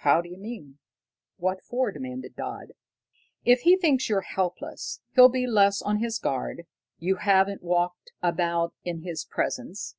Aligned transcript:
"How 0.00 0.20
d'you 0.20 0.36
mean? 0.36 0.80
What 1.36 1.62
for?" 1.62 1.92
demanded 1.92 2.34
Dodd. 2.34 2.72
"If 3.44 3.60
he 3.60 3.76
thinks 3.76 4.08
you're 4.08 4.22
helpless, 4.22 5.00
he'll 5.14 5.28
be 5.28 5.46
less 5.46 5.80
on 5.80 5.98
his 6.00 6.18
guard. 6.18 6.64
You 6.98 7.18
haven't 7.18 7.62
walked 7.62 8.10
about 8.20 8.74
in 8.82 9.02
his 9.04 9.24
presence." 9.24 9.94